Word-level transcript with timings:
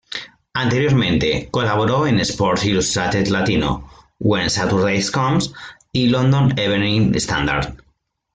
Anteriormente, 0.55 1.49
colaboró 1.51 2.07
en 2.07 2.19
Sports 2.21 2.65
Illustrated 2.65 3.27
Latino, 3.27 3.87
When 4.17 4.49
Saturday 4.49 4.99
Comes 5.11 5.53
y 5.91 6.07
London 6.07 6.57
Evening 6.57 7.13
Standard. 7.19 7.77